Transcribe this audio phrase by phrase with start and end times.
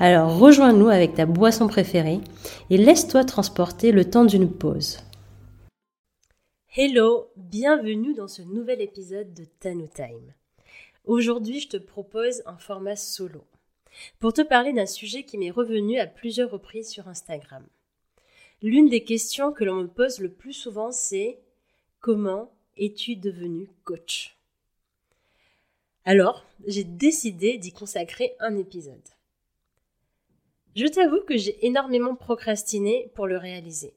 [0.00, 2.20] Alors rejoins-nous avec ta boisson préférée
[2.70, 4.98] et laisse-toi transporter le temps d'une pause.
[6.76, 10.34] Hello, bienvenue dans ce nouvel épisode de Tanu Time.
[11.04, 13.42] Aujourd'hui, je te propose un format solo
[14.20, 17.66] pour te parler d'un sujet qui m'est revenu à plusieurs reprises sur Instagram.
[18.62, 21.40] L'une des questions que l'on me pose le plus souvent, c'est
[21.98, 24.36] comment es-tu devenu coach?
[26.04, 29.02] Alors, j'ai décidé d'y consacrer un épisode.
[30.78, 33.94] Je t'avoue que j'ai énormément procrastiné pour le réaliser.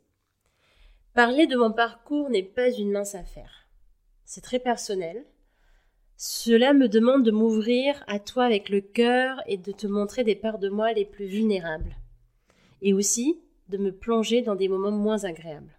[1.14, 3.68] Parler de mon parcours n'est pas une mince affaire.
[4.26, 5.24] C'est très personnel.
[6.18, 10.34] Cela me demande de m'ouvrir à toi avec le cœur et de te montrer des
[10.34, 11.96] parts de moi les plus vulnérables.
[12.82, 15.78] Et aussi de me plonger dans des moments moins agréables.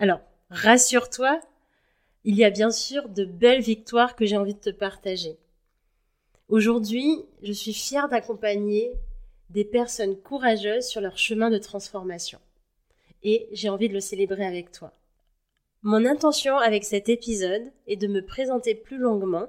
[0.00, 1.38] Alors, rassure-toi,
[2.24, 5.38] il y a bien sûr de belles victoires que j'ai envie de te partager.
[6.48, 8.98] Aujourd'hui, je suis fière d'accompagner
[9.50, 12.38] des personnes courageuses sur leur chemin de transformation.
[13.22, 14.92] Et j'ai envie de le célébrer avec toi.
[15.82, 19.48] Mon intention avec cet épisode est de me présenter plus longuement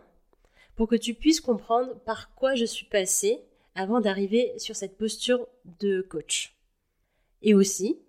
[0.76, 3.42] pour que tu puisses comprendre par quoi je suis passée
[3.76, 5.48] avant d'arriver sur cette posture
[5.80, 6.56] de coach.
[7.42, 8.00] Et aussi,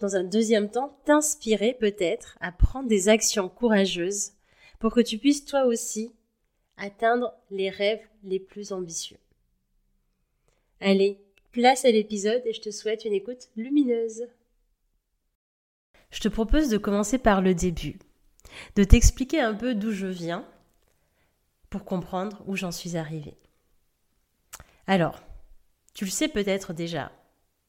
[0.00, 4.32] dans un deuxième temps, t'inspirer peut-être à prendre des actions courageuses
[4.80, 6.12] pour que tu puisses toi aussi
[6.76, 9.18] atteindre les rêves les plus ambitieux.
[10.84, 11.20] Allez,
[11.52, 14.24] place à l'épisode et je te souhaite une écoute lumineuse.
[16.10, 18.00] Je te propose de commencer par le début,
[18.74, 20.44] de t'expliquer un peu d'où je viens
[21.70, 23.36] pour comprendre où j'en suis arrivée.
[24.88, 25.22] Alors,
[25.94, 27.12] tu le sais peut-être déjà,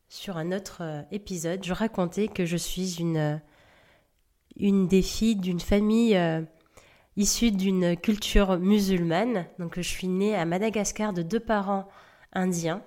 [0.09, 3.40] sur un autre euh, épisode, je racontais que je suis une,
[4.59, 6.41] euh, des filles d'une famille euh,
[7.16, 9.46] issue d'une culture musulmane.
[9.59, 11.88] Donc je suis née à Madagascar de deux parents
[12.34, 12.84] indiens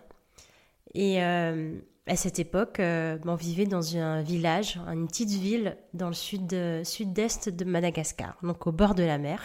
[0.94, 6.08] et euh, à cette époque, euh, on vivait dans un village, une petite ville dans
[6.08, 9.40] le sud, sud-est de Madagascar, donc au bord de la mer.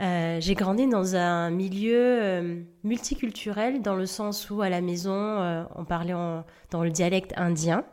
[0.00, 5.84] Euh, j'ai grandi dans un milieu multiculturel dans le sens où à la maison on
[5.84, 6.14] parlait
[6.70, 7.84] dans le dialecte indien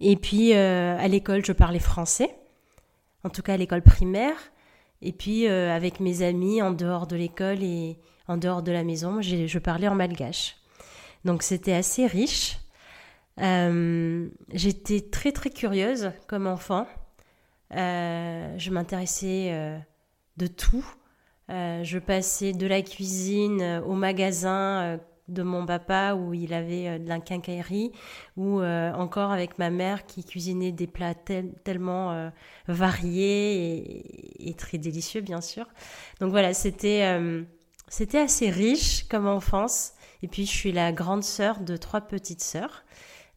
[0.00, 2.34] et puis à l'école je parlais français,
[3.22, 4.36] en tout cas à l'école primaire
[5.00, 7.96] et puis avec mes amis en dehors de l'école et
[8.26, 10.56] en dehors de la maison je parlais en malgache.
[11.24, 12.58] Donc c'était assez riche.
[13.40, 16.86] Euh, j'étais très très curieuse comme enfant.
[17.74, 19.78] Euh, je m'intéressais euh,
[20.36, 20.84] de tout.
[21.48, 27.18] je passais de la cuisine au magasin de mon papa où il avait de la
[27.18, 27.92] quincaillerie
[28.36, 32.30] ou encore avec ma mère qui cuisinait des plats tellement
[32.68, 35.66] variés et, très délicieux bien sûr.
[36.20, 37.20] Donc voilà, c'était
[37.88, 39.92] c'était assez riche comme enfance.
[40.24, 42.86] Et puis je suis la grande sœur de trois petites sœurs.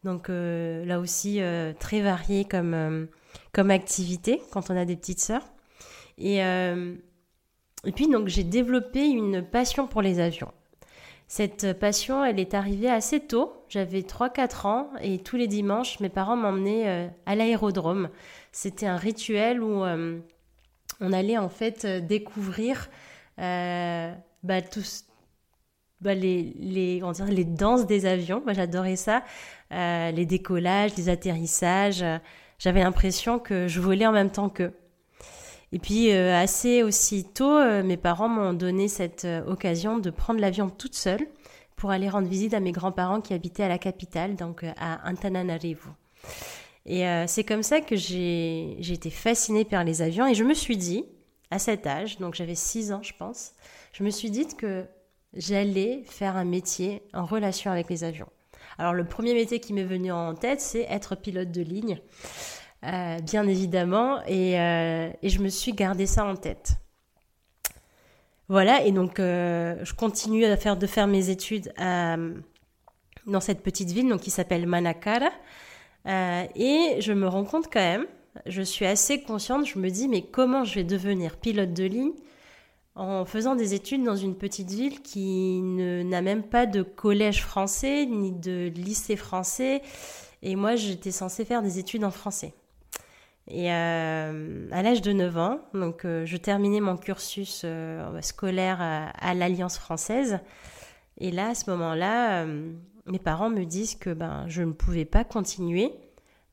[0.04, 3.04] Donc euh, là aussi euh, très varié comme, euh,
[3.52, 5.44] comme activité quand on a des petites sœurs.
[6.16, 10.50] Et, et puis donc j'ai développé une passion pour les avions.
[11.28, 13.52] Cette passion, elle est arrivée assez tôt.
[13.68, 18.08] J'avais 3-4 ans et tous les dimanches, mes parents m'emmenaient à l'aérodrome.
[18.50, 22.88] C'était un rituel où on allait en fait découvrir
[23.36, 25.04] bah, tous,
[26.00, 28.40] bah, les, les, on dirait les danses des avions.
[28.44, 29.22] Moi, j'adorais ça.
[29.72, 32.04] Euh, les décollages, les atterrissages.
[32.58, 34.72] J'avais l'impression que je volais en même temps qu'eux.
[35.72, 40.70] Et puis, euh, assez aussitôt, euh, mes parents m'ont donné cette occasion de prendre l'avion
[40.70, 41.26] toute seule
[41.76, 45.90] pour aller rendre visite à mes grands-parents qui habitaient à la capitale, donc à Antananarivo.
[46.86, 50.76] Et c'est comme ça que j'ai été fascinée par les avions et je me suis
[50.76, 51.04] dit,
[51.52, 53.52] à cet âge, donc j'avais 6 ans je pense,
[53.92, 54.86] je me suis dit que
[55.38, 58.28] j'allais faire un métier en relation avec les avions.
[58.76, 61.98] Alors le premier métier qui m'est venu en tête, c'est être pilote de ligne,
[62.84, 66.74] euh, bien évidemment, euh, et, je me suis gardé ça en tête.
[68.48, 73.90] Voilà, et donc euh, je continue à faire, de faire mes études dans cette petite
[73.90, 75.30] ville donc, qui s'appelle Manakara,
[76.06, 78.06] et je me rends compte quand même,
[78.46, 82.12] je suis assez consciente, je me dis, mais comment je vais devenir pilote de ligne
[82.98, 88.06] en faisant des études dans une petite ville qui n'a même pas de collège français
[88.06, 89.82] ni de lycée français.
[90.42, 92.54] Et moi, j'étais censée faire des études en français.
[93.46, 98.78] Et euh, à l'âge de 9 ans, donc euh, je terminais mon cursus euh, scolaire
[98.80, 100.40] à, l'Alliance française.
[101.18, 102.46] Et là, à ce moment-là,
[103.06, 105.92] mes parents me disent que ben, je ne pouvais pas continuer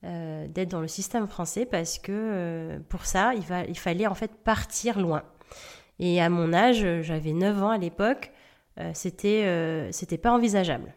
[0.03, 5.00] d'être dans le système français parce que pour ça, il, il fallait en fait partir
[5.00, 5.24] loin.
[6.00, 8.31] Et à mon âge, j'avais 9 ans à l'époque,
[8.94, 10.94] c'était c'était pas envisageable.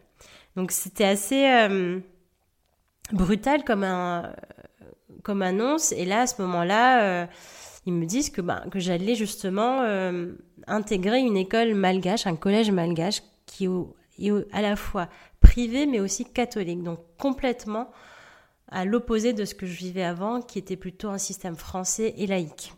[0.55, 1.69] Donc c'était assez
[3.13, 4.33] brutal comme un
[5.23, 5.91] comme annonce.
[5.91, 7.25] Et là, à ce moment-là, euh,
[7.85, 10.33] ils me disent que, bah, que j'allais justement euh,
[10.67, 15.07] intégrer une école malgache, un collège malgache qui est à la fois
[15.39, 16.83] privé mais aussi catholique.
[16.83, 17.89] Donc complètement
[18.69, 22.27] à l'opposé de ce que je vivais avant, qui était plutôt un système français et
[22.27, 22.73] laïque.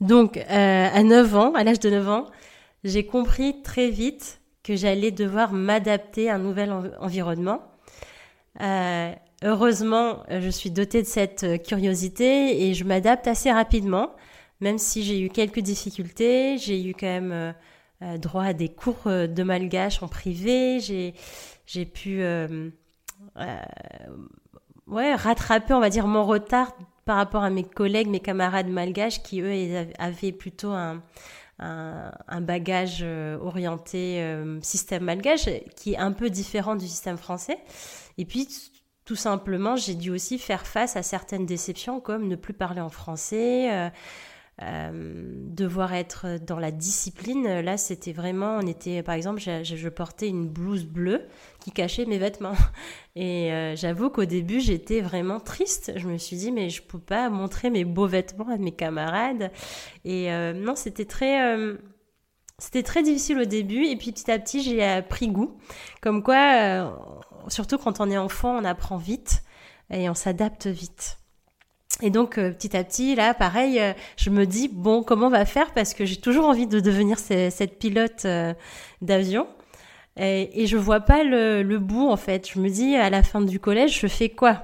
[0.00, 2.26] Donc, euh, à 9 ans, à l'âge de 9 ans,
[2.84, 7.62] j'ai compris très vite que j'allais devoir m'adapter à un nouvel environnement.
[8.60, 9.12] Euh,
[9.42, 14.12] Heureusement, euh, je suis dotée de cette euh, curiosité et je m'adapte assez rapidement,
[14.60, 16.56] même si j'ai eu quelques difficultés.
[16.56, 17.54] J'ai eu quand même
[18.02, 20.80] euh, droit à des cours de malgache en privé.
[20.80, 21.14] J'ai,
[21.66, 22.22] j'ai pu
[24.86, 26.72] ouais, rattraper, on va dire, mon retard
[27.06, 31.02] par rapport à mes collègues, mes camarades malgaches qui, eux, avaient plutôt un,
[31.58, 33.02] un, bagage
[33.40, 34.22] orienté
[34.60, 37.58] système malgache qui est un peu différent du système français.
[38.18, 38.48] Et puis,
[39.06, 42.90] tout simplement, j'ai dû aussi faire face à certaines déceptions comme ne plus parler en
[42.90, 43.88] français, euh,
[44.62, 44.90] euh,
[45.50, 47.60] devoir être dans la discipline.
[47.60, 51.26] Là, c'était vraiment, on était, par exemple, je, portais une blouse bleue
[51.60, 52.54] qui cachait mes vêtements.
[53.16, 55.92] Et euh, j'avoue qu'au début, j'étais vraiment triste.
[55.96, 59.50] Je me suis dit, mais je peux pas montrer mes beaux vêtements à mes camarades.
[60.04, 61.56] Et non, c'était très
[62.58, 65.58] c'était très difficile au début et puis petit à petit j'ai pris goût.
[66.00, 66.98] Comme quoi,
[67.48, 69.42] surtout quand on est enfant, on apprend vite
[69.90, 71.18] et on s'adapte vite.
[72.02, 75.30] Et donc euh, petit à petit, là, pareil, euh, je me dis bon, comment on
[75.30, 78.52] va faire parce que j'ai toujours envie de devenir cette pilote euh,
[79.00, 79.48] d'avion.
[80.18, 82.50] Et, et, je vois pas le, le, bout en fait.
[82.50, 84.62] Je me dis à la fin du collège, je fais quoi?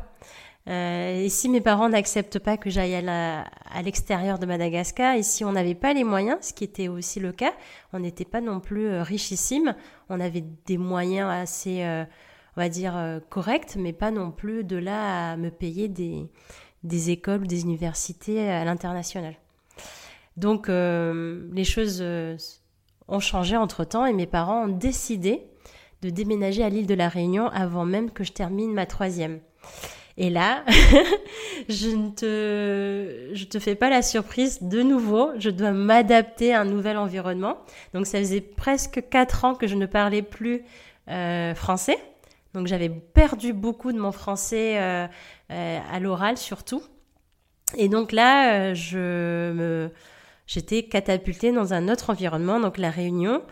[0.66, 3.44] Et si mes parents n'acceptent pas que j'aille à,
[3.84, 7.32] l'extérieur de Madagascar, et si on n'avait pas les moyens, ce qui était aussi le
[7.32, 7.52] cas,
[7.92, 9.74] on n'était pas non plus richissime,
[10.08, 11.84] on avait des moyens assez
[12.56, 12.94] on va dire,
[13.28, 16.28] correcte, mais pas non plus de là à me payer des,
[16.84, 19.34] des écoles des universités à l'international.
[20.36, 22.36] Donc euh, les choses euh,
[23.08, 25.42] ont changé entre-temps et mes parents ont décidé
[26.00, 29.40] de déménager à l'île de la Réunion avant même que je termine ma troisième.
[30.18, 30.64] Et là,
[31.68, 35.30] je ne te, je te fais pas la surprise de nouveau.
[35.38, 37.58] Je dois m'adapter à un nouvel environnement.
[37.94, 40.64] Donc ça faisait presque quatre ans que je ne parlais plus
[41.54, 41.98] français.
[42.54, 45.08] Donc j'avais perdu beaucoup de mon français euh, euh,
[45.52, 46.82] à l'oral surtout.
[47.76, 49.90] Et donc là, euh, je me,
[50.46, 53.42] j'étais catapultée dans un autre environnement, donc la Réunion,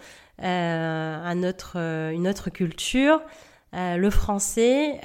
[0.42, 3.20] un autre, une autre culture.
[3.74, 4.98] le français,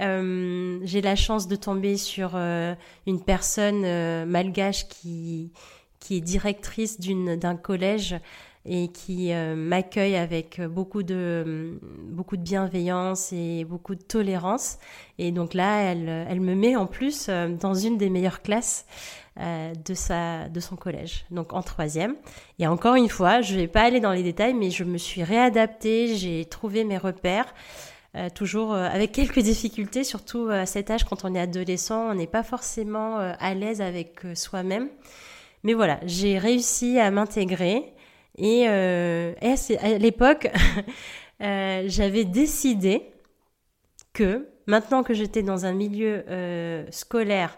[0.83, 5.51] j'ai la chance de tomber sur une personne malgache qui,
[5.99, 8.15] qui est directrice d'une, d'un collège
[8.65, 11.79] et qui euh, m'accueille avec beaucoup de,
[12.09, 14.79] beaucoup de bienveillance et beaucoup de tolérance.
[15.19, 18.87] Et donc là, elle, elle me met en plus euh, dans une des meilleures classes
[19.39, 22.15] euh, de, sa, de son collège, donc en troisième.
[22.57, 24.97] Et encore une fois, je ne vais pas aller dans les détails, mais je me
[24.97, 27.53] suis réadaptée, j'ai trouvé mes repères.
[28.33, 32.43] Toujours avec quelques difficultés, surtout à cet âge quand on est adolescent, on n'est pas
[32.43, 34.87] forcément à l'aise avec soi-même.
[35.65, 37.93] Mais voilà, j'ai réussi à m'intégrer
[38.37, 40.49] et, euh, à l'époque,
[41.41, 43.11] euh, j'avais décidé
[44.13, 47.57] que maintenant que j'étais dans un milieu euh, scolaire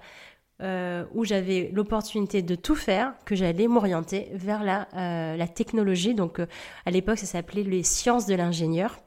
[1.14, 4.88] où j'avais l'opportunité de tout faire, que j'allais m'orienter vers la,
[5.38, 6.16] la technologie.
[6.16, 6.40] Donc
[6.84, 8.98] à l'époque, ça s'appelait les sciences de l'ingénieur.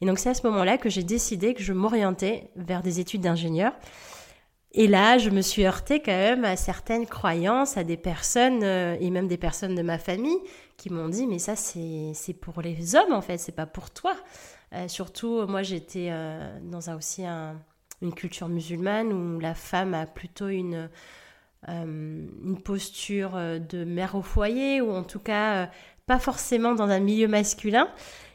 [0.00, 3.20] Et donc c'est à ce moment-là que j'ai décidé que je m'orientais vers des études
[3.20, 3.74] d'ingénieur.
[4.72, 8.96] Et là, je me suis heurtée quand même à certaines croyances, à des personnes, euh,
[9.00, 10.38] et même des personnes de ma famille,
[10.76, 14.14] qui m'ont dit, mais ça, c'est pour les hommes, en fait, c'est pas pour toi.
[14.74, 20.04] Euh, surtout, moi, j'étais euh, dans un, aussi une culture musulmane où la femme a
[20.06, 20.90] plutôt une,
[21.66, 25.70] une posture de mère au foyer, ou en tout cas,
[26.06, 27.88] pas forcément dans un milieu masculin.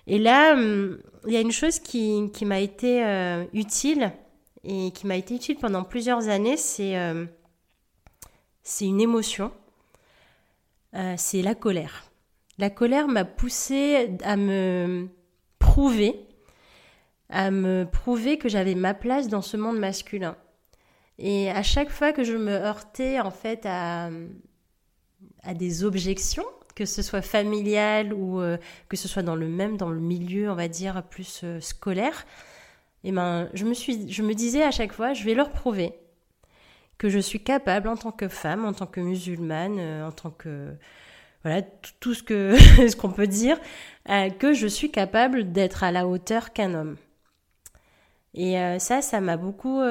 [0.08, 0.98] Et là, hum,
[1.28, 4.12] il y a une chose qui, qui m'a été utile
[4.64, 7.26] et qui m'a été utile pendant plusieurs années, c'est euh,
[8.82, 9.52] une émotion,
[10.96, 12.04] euh, c'est la colère.
[12.58, 15.10] la colère m'a poussée à me
[15.60, 16.28] prouver,
[17.30, 20.38] à me prouver que j'avais ma place dans ce monde masculin.
[21.18, 24.10] Et à chaque fois que je me heurtais en fait à,
[25.44, 28.58] à des objections, que ce soit familial ou euh,
[28.90, 32.26] que ce soit dans le même, dans le milieu, on va dire, plus scolaire,
[33.04, 35.94] et eh ben, je me, disais à chaque fois, je vais leur prouver
[36.98, 40.32] que je suis capable en tant que femme, en tant que musulmane, euh, en tant
[40.32, 40.74] que
[41.44, 41.62] voilà
[42.00, 42.24] tout ce
[42.88, 43.60] ce qu'on peut dire,
[44.40, 46.96] que je suis capable d'être à la hauteur qu'un homme.
[48.34, 49.82] Et ça, ça m'a beaucoup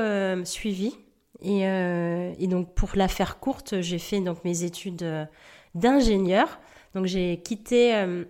[0.45, 0.97] suivi.
[1.43, 5.29] Et, et, donc pour la faire courte, j'ai fait donc mes études
[5.75, 6.59] d'ingénieur.
[6.95, 8.25] Donc j'ai quitté euh,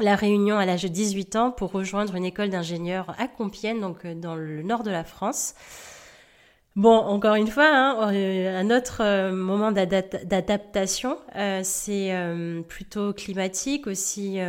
[0.00, 4.04] la Réunion à l'âge de 18 ans pour rejoindre une école d'ingénieur à Compiègne, donc
[4.04, 5.54] euh, dans le nord de la France.
[6.76, 11.18] Bon, encore une fois, hein, euh, un autre moment d'adaptation,
[11.62, 12.12] c'est
[12.66, 14.40] plutôt climatique, aussi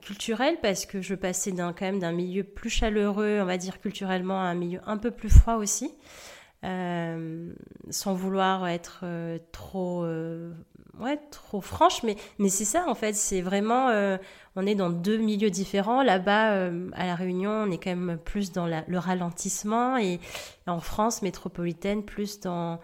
[0.00, 3.80] culturel, parce que je passais d'un quand même d'un milieu plus chaleureux, on va dire
[3.80, 5.92] culturellement, à un milieu un peu plus froid aussi.
[6.64, 7.52] Euh,
[7.90, 10.54] sans vouloir être euh, trop, euh,
[11.00, 13.88] ouais, trop franche, mais, mais c'est ça en fait, c'est vraiment,
[14.56, 16.02] on est dans deux milieux différents.
[16.02, 20.20] Là-bas, à La Réunion, on est quand même plus dans le ralentissement et,
[20.66, 22.80] en France métropolitaine, plus dans,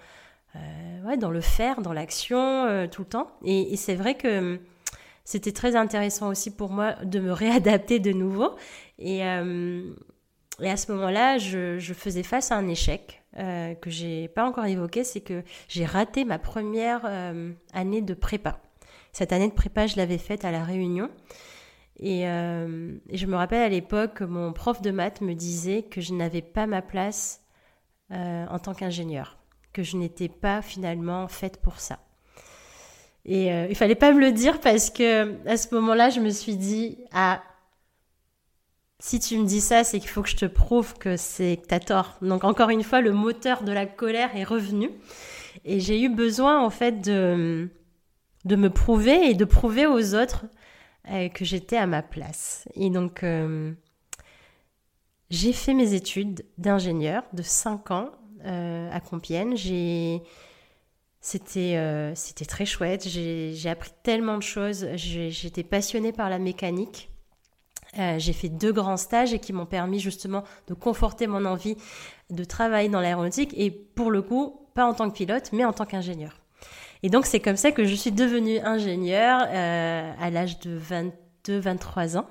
[0.55, 3.31] ouais, dans le faire, dans l'action tout le temps.
[3.45, 4.61] Et, et c'est vrai que
[5.25, 8.57] c'était très intéressant aussi pour moi de me réadapter de nouveau.
[8.99, 14.27] Et, et à ce moment-là, je, je, faisais face à un échec euh, que j'ai
[14.29, 18.61] pas encore évoqué, c'est que j'ai raté ma première euh, année de prépa.
[19.13, 21.11] Cette année de prépa, je l'avais faite à la Réunion.
[22.01, 26.01] Et, euh, et je me rappelle à l'époque, mon prof de maths me disait que
[26.01, 27.43] je n'avais pas ma place
[28.13, 29.39] en tant qu'ingénieur,
[29.73, 32.01] que je n'étais pas finalement faite pour ça.
[33.25, 36.57] Et il fallait pas me le dire parce que à ce moment-là, je me suis
[36.57, 37.41] dit ah
[39.01, 41.67] si tu me dis ça, c'est qu'il faut que je te prouve que c'est que
[41.67, 42.19] t'as tort.
[42.21, 44.91] Donc encore une fois, le moteur de la colère est revenu
[45.65, 47.69] et j'ai eu besoin en fait de
[48.45, 50.47] de me prouver et de prouver aux autres
[51.11, 52.69] euh, que j'étais à ma place.
[52.75, 53.73] Et donc euh,
[55.31, 58.11] j'ai fait mes études d'ingénieur de 5 ans
[58.45, 59.57] euh, à Compiègne.
[59.57, 60.23] J'ai
[61.23, 63.07] c'était c'était très chouette.
[63.09, 64.87] J'ai appris tellement de choses.
[64.95, 67.10] J'étais passionnée par la mécanique.
[67.99, 71.77] Euh, j'ai fait deux grands stages et qui m'ont permis justement de conforter mon envie
[72.31, 75.73] de travailler dans l'aéronautique et pour le coup, pas en tant que pilote, mais en
[75.73, 76.41] tant qu'ingénieur.
[77.03, 80.79] Et donc c'est comme ça que je suis devenue ingénieure euh, à l'âge de
[81.47, 82.27] 22-23 ans.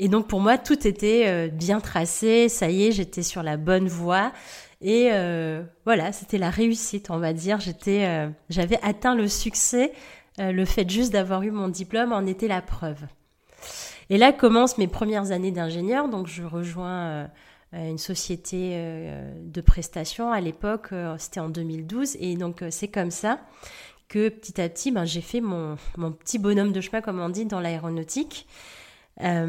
[0.00, 3.58] Et donc pour moi, tout était euh, bien tracé, ça y est, j'étais sur la
[3.58, 4.32] bonne voie.
[4.80, 7.60] Et euh, voilà, c'était la réussite, on va dire.
[7.60, 9.92] J'étais, euh, j'avais atteint le succès.
[10.38, 13.04] le fait juste d'avoir eu mon diplôme en était la preuve.
[14.10, 16.08] Et là commencent mes premières années d'ingénieur.
[16.08, 17.28] Donc je rejoins
[17.72, 20.32] euh, une société euh, de prestations.
[20.32, 22.16] À l'époque, euh, c'était en 2012.
[22.18, 23.40] Et donc c'est comme ça
[24.08, 27.28] que petit à petit, ben, j'ai fait mon, mon, petit bonhomme de chemin, comme on
[27.28, 28.48] dit, dans l'aéronautique.
[29.18, 29.44] à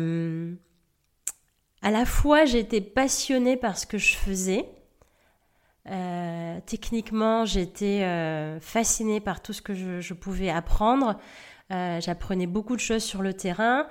[1.81, 4.69] la fois, j'étais passionnée par ce que je faisais.
[6.67, 8.05] techniquement, j'étais
[8.61, 11.17] fascinée par tout ce que je, je pouvais apprendre.
[11.71, 13.87] J'apprenais beaucoup de choses sur le terrain.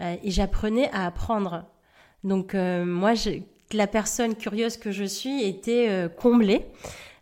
[0.00, 1.64] Euh, et j'apprenais à apprendre.
[2.24, 3.12] Donc euh, moi,
[3.72, 6.66] la personne curieuse que je suis était euh, comblée.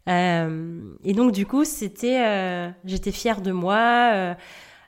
[0.07, 4.37] et donc du coup, c'était, j'étais fière de moi.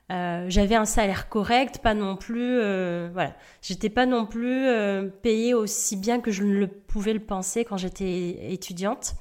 [0.09, 2.57] j'avais un salaire correct, pas non plus,
[3.12, 4.67] voilà, j'étais pas non plus
[5.23, 9.15] payée aussi bien que je ne le pouvais le penser quand j'étais étudiante.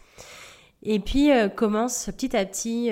[0.82, 2.90] Et puis commence petit à petit,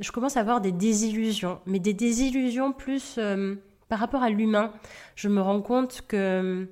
[0.00, 3.20] je commence à avoir des désillusions, mais des désillusions plus
[3.90, 4.72] par rapport à l'humain,
[5.16, 6.68] je me rends compte que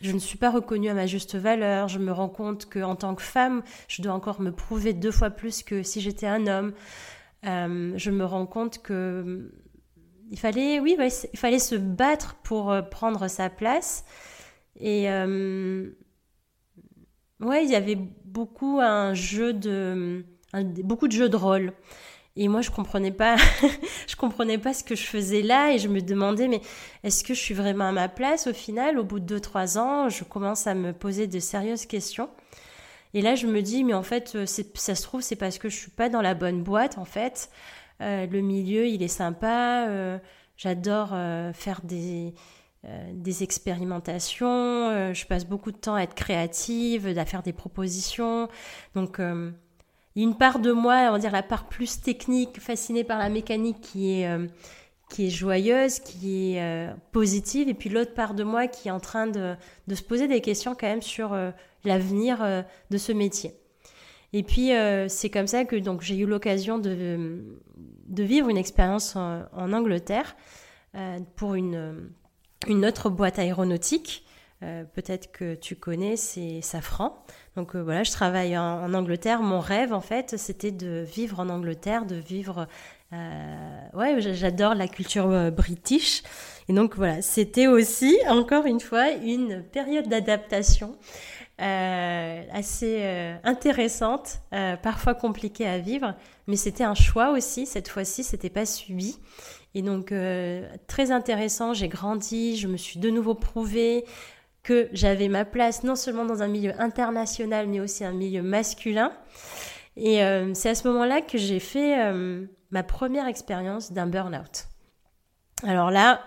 [0.00, 1.88] je ne suis pas reconnue à ma juste valeur.
[1.88, 5.10] Je me rends compte que en tant que femme, je dois encore me prouver deux
[5.10, 6.72] fois plus que si j'étais un homme.
[7.46, 9.52] Euh, je me rends compte que
[10.30, 10.96] il fallait, oui,
[11.32, 14.04] il fallait se battre pour euh, prendre sa place.
[14.78, 15.06] Et
[17.40, 20.24] ouais, il y avait beaucoup un jeu de,
[20.84, 21.72] beaucoup de jeux de rôle.
[22.36, 23.36] Et moi, je comprenais pas,
[24.08, 26.60] je comprenais pas ce que je faisais là et je me demandais, mais
[27.04, 28.98] est-ce que je suis vraiment à ma place au final?
[28.98, 32.28] Au bout de deux, trois ans, je commence à me poser de sérieuses questions.
[33.14, 35.68] Et là, je me dis, mais en fait, euh, ça se trouve, c'est parce que
[35.68, 37.50] je suis pas dans la bonne boîte, en fait.
[38.00, 39.86] Euh, le milieu, il est sympa.
[39.88, 40.18] Euh,
[40.56, 41.16] J'adore
[41.52, 42.32] faire des,
[43.12, 45.12] des expérimentations.
[45.12, 48.48] je passe beaucoup de temps à être créative, à faire des propositions.
[48.94, 49.18] Donc,
[50.16, 53.80] une part de moi, on va dire la part plus technique, fascinée par la mécanique,
[53.80, 54.28] qui est
[55.10, 59.00] qui est joyeuse, qui est positive, et puis l'autre part de moi qui est en
[59.00, 59.54] train de,
[59.86, 61.36] de, se poser des questions quand même sur
[61.84, 63.54] l'avenir de ce métier.
[64.32, 64.70] Et puis
[65.08, 67.44] c'est comme ça que donc j'ai eu l'occasion de,
[68.06, 70.36] de vivre une expérience en, Angleterre
[71.36, 72.10] pour une,
[72.66, 74.24] une autre boîte aéronautique
[74.64, 77.24] euh, peut-être que tu connais, c'est Safran.
[77.56, 79.40] Donc euh, voilà, je travaille en, Angleterre.
[79.40, 82.66] Mon rêve, en fait, c'était de vivre en Angleterre, de vivre.
[83.12, 86.22] Euh, ouais, j'adore la culture british.
[86.68, 90.96] Et donc voilà, c'était aussi, encore une fois, une période d'adaptation
[91.56, 94.40] assez intéressante,
[94.82, 96.16] parfois compliquée à vivre,
[96.48, 97.66] mais c'était un choix aussi.
[97.66, 99.18] Cette fois-ci, c'était pas subi.
[99.76, 100.12] Et donc,
[100.88, 104.04] très intéressant, j'ai grandi, je me suis de nouveau prouvée,
[104.64, 109.12] que j'avais ma place non seulement dans un milieu international, mais aussi un milieu masculin.
[109.96, 114.66] Et euh, c'est à ce moment-là que j'ai fait euh, ma première expérience d'un burn-out.
[115.62, 116.24] Alors là,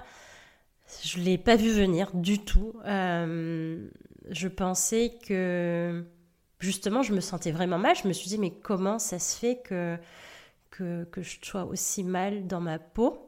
[1.04, 2.74] je ne l'ai pas vu venir du tout.
[2.86, 3.90] Euh,
[4.30, 6.06] je pensais que
[6.60, 7.96] justement, je me sentais vraiment mal.
[8.02, 9.98] Je me suis dit, mais comment ça se fait que,
[10.70, 13.24] que, que je sois aussi mal dans ma peau?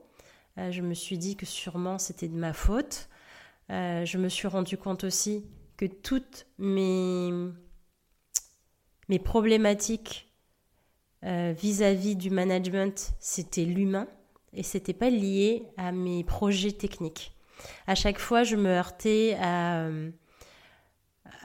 [0.58, 3.09] Je me suis dit que sûrement c'était de ma faute.
[3.72, 5.46] Euh, je me suis rendu compte aussi
[5.78, 7.32] que toutes mes,
[9.08, 10.34] mes problématiques
[11.24, 14.08] euh, vis-à-vis du management, c'était l'humain
[14.54, 17.36] et c'était pas lié à mes projets techniques.
[17.86, 19.90] À chaque fois, je me heurtais à,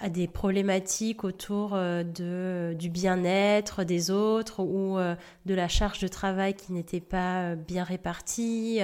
[0.01, 6.09] à des problématiques autour euh, de, du bien-être des autres ou de la charge de
[6.09, 8.81] travail qui n'était pas bien répartie.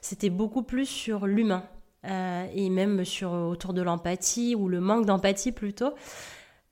[0.00, 1.68] C'était beaucoup plus sur l'humain.
[2.06, 5.92] Euh, et même sur autour de l'empathie ou le manque d'empathie plutôt.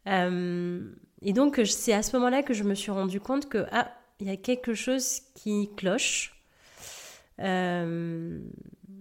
[0.07, 0.81] Euh,
[1.21, 4.27] et donc c'est à ce moment-là que je me suis rendu compte que ah il
[4.27, 6.35] y a quelque chose qui cloche.
[7.41, 8.41] Euh,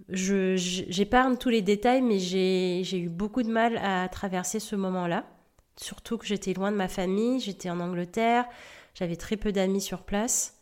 [0.09, 5.25] J'épargne tous les détails, mais j'ai eu beaucoup de mal à traverser ce moment-là.
[5.75, 8.45] Surtout que j'étais loin de ma famille, j'étais en Angleterre,
[8.93, 10.61] j'avais très peu d'amis sur place.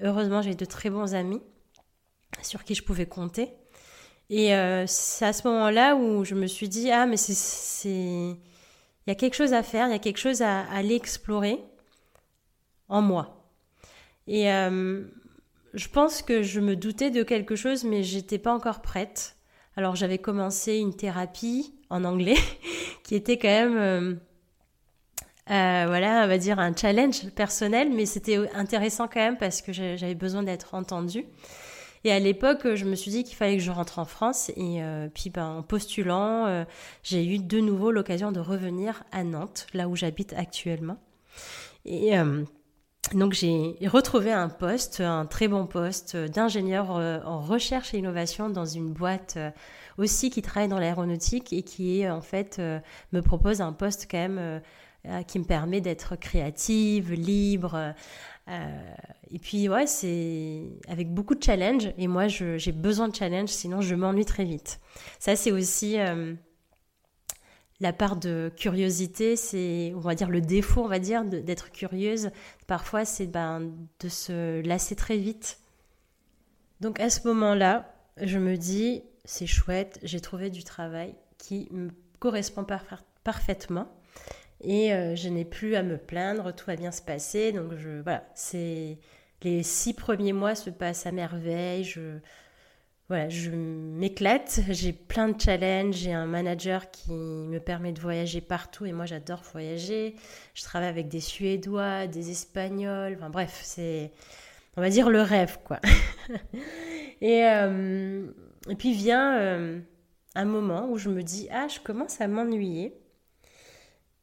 [0.00, 1.42] Heureusement, j'ai de très bons amis
[2.42, 3.50] sur qui je pouvais compter.
[4.30, 7.88] Et euh, c'est à ce moment-là où je me suis dit, ah, mais c'est.
[7.88, 11.60] Il y a quelque chose à faire, il y a quelque chose à, aller explorer
[12.88, 13.50] en moi.
[14.26, 15.04] Et euh,
[15.74, 19.36] je pense que je me doutais de quelque chose, mais j'étais pas encore prête.
[19.76, 22.38] Alors j'avais commencé une thérapie en anglais
[23.02, 23.76] qui était quand même,
[25.50, 29.72] euh, voilà, on va dire un challenge personnel, mais c'était intéressant quand même parce que
[29.74, 31.26] j'avais besoin d'être entendue.
[32.04, 34.50] Et à l'époque, je me suis dit qu'il fallait que je rentre en France.
[34.56, 36.64] Et euh, puis, ben, en postulant, euh,
[37.02, 40.98] j'ai eu de nouveau l'occasion de revenir à Nantes, là où j'habite actuellement.
[41.86, 42.44] Et euh,
[43.14, 48.66] donc, j'ai retrouvé un poste, un très bon poste d'ingénieur en recherche et innovation dans
[48.66, 49.38] une boîte
[49.96, 52.60] aussi qui travaille dans l'aéronautique et qui, en fait,
[53.12, 54.62] me propose un poste quand même
[55.26, 57.94] qui me permet d'être créative, libre,
[58.46, 61.92] et puis, ouais, c'est avec beaucoup de challenge.
[61.98, 64.80] Et moi, j'ai besoin de challenge, sinon je m'ennuie très vite.
[65.18, 66.34] Ça, c'est aussi euh,
[67.80, 69.36] la part de curiosité.
[69.36, 72.30] C'est, on va dire, le défaut, on va dire, d'être curieuse.
[72.66, 75.58] Parfois, c'est ben, de se lasser très vite.
[76.80, 81.90] Donc, à ce moment-là, je me dis, c'est chouette, j'ai trouvé du travail qui me
[82.20, 82.66] correspond
[83.24, 83.88] parfaitement
[84.60, 87.52] et euh, je n'ai plus à me plaindre, tout va bien se passer.
[87.52, 88.98] Donc je, voilà, c'est
[89.42, 91.84] les six premiers mois se passent à merveille.
[91.84, 92.18] Je,
[93.08, 94.60] voilà, je m'éclate.
[94.70, 95.96] J'ai plein de challenges.
[95.96, 100.16] J'ai un manager qui me permet de voyager partout et moi j'adore voyager.
[100.54, 103.14] Je travaille avec des Suédois, des Espagnols.
[103.16, 104.12] Enfin bref, c'est,
[104.76, 105.80] on va dire le rêve quoi.
[107.20, 108.26] et euh,
[108.70, 109.80] et puis vient euh,
[110.34, 112.94] un moment où je me dis ah je commence à m'ennuyer.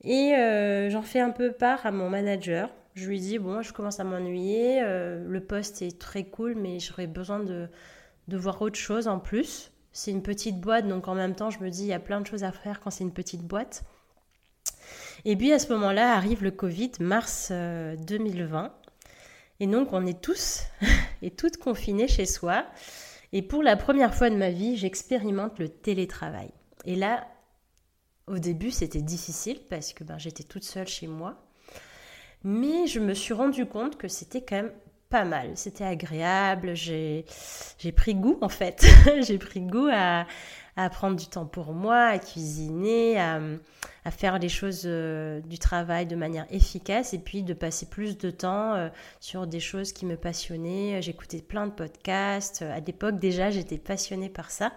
[0.03, 2.69] Et euh, j'en fais un peu part à mon manager.
[2.95, 6.79] Je lui dis, bon, je commence à m'ennuyer, euh, le poste est très cool, mais
[6.79, 7.69] j'aurais besoin de,
[8.27, 9.71] de voir autre chose en plus.
[9.93, 12.19] C'est une petite boîte, donc en même temps, je me dis, il y a plein
[12.21, 13.83] de choses à faire quand c'est une petite boîte.
[15.25, 18.63] Et puis à ce moment-là arrive le Covid, mars 2020.
[18.63, 18.67] Euh,
[19.59, 20.63] et donc on est tous
[21.21, 22.65] et toutes confinés chez soi.
[23.33, 26.51] Et pour la première fois de ma vie, j'expérimente le télétravail.
[26.85, 27.25] Et là,
[28.31, 31.35] au début, c'était difficile parce que ben, j'étais toute seule chez moi.
[32.43, 34.71] Mais je me suis rendu compte que c'était quand même
[35.09, 35.51] pas mal.
[35.55, 36.73] C'était agréable.
[36.75, 37.25] J'ai
[37.95, 38.85] pris goût, en fait.
[39.21, 40.25] j'ai pris goût à,
[40.89, 43.39] prendre du temps pour moi, à cuisiner, à,
[44.09, 48.89] faire les choses du travail de manière efficace et puis de passer plus de temps
[49.19, 51.01] sur des choses qui me passionnaient.
[51.03, 52.63] J'écoutais plein de podcasts.
[52.63, 54.71] À l'époque déjà, j'étais passionnée par ça.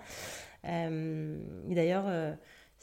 [0.64, 2.36] D'ailleurs,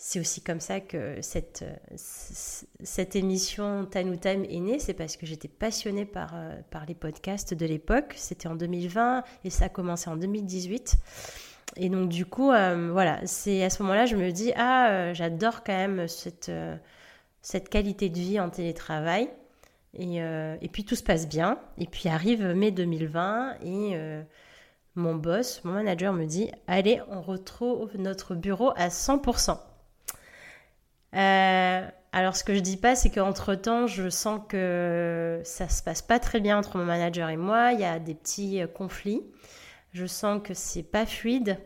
[0.03, 1.63] c'est aussi comme ça que cette,
[1.95, 4.79] cette émission Time Time est née.
[4.79, 8.15] C'est parce que j'étais passionnée par, euh, par les podcasts de l'époque.
[8.15, 10.95] C'était en 2020 et ça a commencé en 2018.
[11.75, 15.13] Et donc, du coup, euh, voilà, c'est à ce moment-là, je me dis, ah, euh,
[15.13, 16.51] j'adore quand même cette,
[17.43, 19.29] cette qualité de vie en télétravail.
[19.93, 21.59] Et, et, puis, tout se passe bien.
[21.77, 23.95] Et puis, arrive mai 2020 et
[24.95, 29.59] mon boss, mon manager me dit, allez, on retrouve notre bureau à 100%.
[31.15, 35.83] Euh, alors, ce que je dis pas, c'est qu'entre temps, je sens que ça se
[35.83, 37.73] passe pas très bien entre mon manager et moi.
[37.73, 39.21] Il y a des petits euh, conflits.
[39.93, 41.57] Je sens que c'est pas fluide.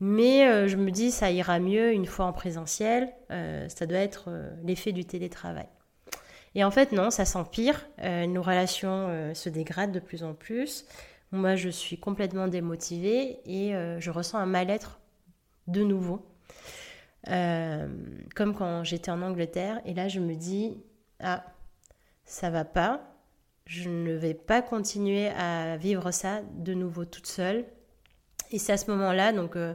[0.00, 3.12] Mais euh, je me dis, ça ira mieux une fois en présentiel.
[3.68, 4.30] ça doit être
[4.64, 5.68] l'effet du télétravail.
[6.54, 7.86] Et en fait, non, ça s'empire.
[8.02, 10.84] nos relations se dégradent de plus en plus.
[11.30, 15.00] Moi, je suis complètement démotivée et je ressens un mal-être
[15.68, 16.31] de nouveau.
[17.28, 17.86] Euh,
[18.34, 19.80] comme quand j'étais en Angleterre.
[19.84, 20.82] Et là, je me dis,
[21.20, 21.44] ah,
[22.24, 23.00] ça va pas.
[23.66, 27.64] Je ne vais pas continuer à vivre ça de nouveau toute seule.
[28.50, 29.72] Et c'est à ce moment-là, donc, euh,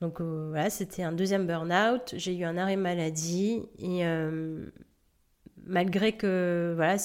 [0.00, 2.14] donc euh, voilà, c'était un deuxième burn-out.
[2.16, 3.64] J'ai eu un arrêt maladie.
[3.78, 4.04] Et
[5.66, 6.96] malgré que, voilà,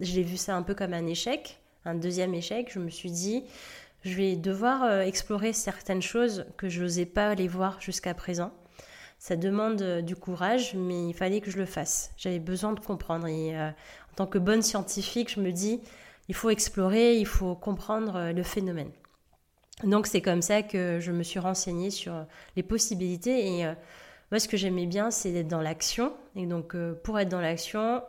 [0.00, 3.44] j'ai vu ça un peu comme un échec, un deuxième échec, je me suis dit,
[4.04, 8.52] je vais devoir explorer certaines choses que je n'osais pas aller voir jusqu'à présent
[9.18, 12.12] ça demande euh, du courage, mais il fallait que je le fasse.
[12.16, 13.26] J'avais besoin de comprendre.
[13.26, 15.80] Et euh, en tant que bonne scientifique, je me dis,
[16.28, 18.90] il faut explorer, il faut comprendre euh, le phénomène.
[19.84, 22.26] Donc c'est comme ça que je me suis renseignée sur
[22.56, 23.46] les possibilités.
[23.46, 23.64] Et
[24.32, 26.14] moi, ce que j'aimais bien, c'est d'être dans l'action.
[26.34, 28.02] Et donc, pour être dans l'action,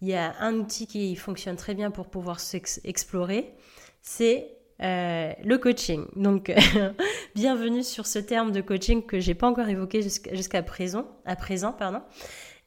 [0.00, 3.52] il y a un outil qui fonctionne très bien pour pouvoir s'explorer.
[4.00, 6.06] C'est euh, le coaching.
[6.14, 6.52] Donc,
[7.34, 11.72] bienvenue sur ce terme de coaching que j'ai pas encore évoqué jusqu'à présent, à présent,
[11.72, 12.00] pardon.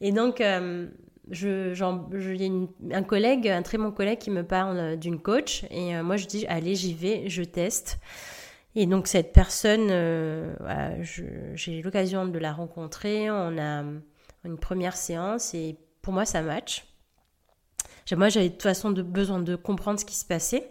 [0.02, 0.88] Et donc, euh,
[1.30, 2.52] je, j'ai
[2.94, 6.26] un collègue, un très bon collègue qui me parle d'une coach, et euh, moi je
[6.26, 8.00] dis allez, j'y vais, je teste.
[8.76, 9.90] Et donc cette personne,
[11.54, 13.84] j'ai eu l'occasion de la rencontrer, on a
[14.44, 16.86] une première séance, et pour moi ça match.
[18.12, 20.70] Moi j'avais de toute façon besoin de comprendre ce qui se passait.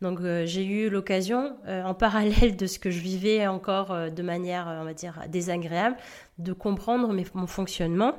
[0.00, 4.10] Donc euh, j'ai eu l'occasion, euh, en parallèle de ce que je vivais encore euh,
[4.10, 5.96] de manière, on va dire, désagréable,
[6.38, 8.14] de comprendre mon fonctionnement,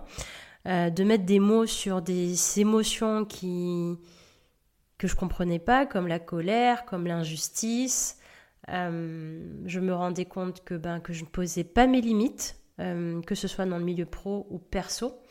[0.65, 7.07] de mettre des mots sur des émotions que je comprenais pas, comme la colère, comme
[7.07, 8.19] l'injustice.
[8.67, 13.47] je me rendais compte que, ben, que je ne posais pas mes limites, que ce
[13.47, 15.21] soit dans le milieu pro ou perso,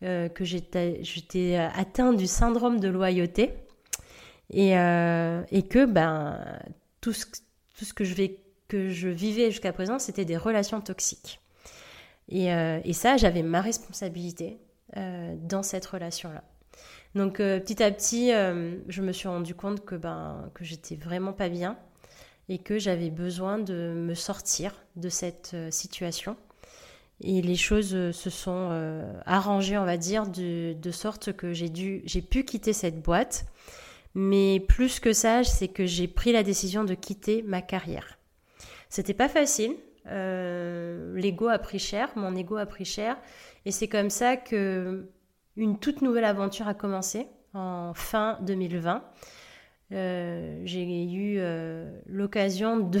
[0.00, 3.63] que j'étais atteint du syndrome de loyauté.
[4.50, 6.38] Et, euh, et que ben,
[7.00, 7.26] tout, ce,
[7.76, 11.40] tout ce que je, vivais jusqu'à présent, c'était des relations toxiques.
[12.28, 14.58] Et, euh, ça, j'avais ma responsabilité
[14.96, 16.42] euh, dans cette relation-là.
[17.14, 21.48] Donc petit à petit, je me suis rendu compte que, ben, que j'étais vraiment pas
[21.48, 21.78] bien
[22.48, 26.36] et que j'avais besoin de me sortir de cette situation.
[27.20, 32.02] Et les choses se sont arrangées, on va dire, de, de sorte que j'ai dû,
[32.04, 33.46] j'ai pu quitter cette boîte
[34.14, 38.18] mais plus que ça, c'est que j'ai pris la décision de quitter ma carrière.
[38.88, 39.74] C'était pas facile.
[40.06, 43.16] Euh, l'ego a pris cher, mon ego a pris cher,
[43.64, 45.08] et c'est comme ça que
[45.56, 49.02] une toute nouvelle aventure a commencé en fin 2020.
[49.92, 53.00] Euh, j'ai eu euh, l'occasion de,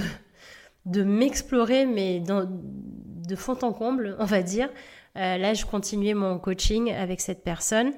[0.86, 4.70] de m'explorer, mais de fond en comble, on va dire.
[5.14, 7.92] là, je continuais mon coaching avec cette personne.